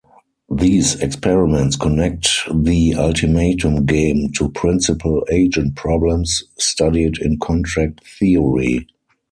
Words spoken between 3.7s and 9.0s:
game to principal-agent problems studied in contract theory.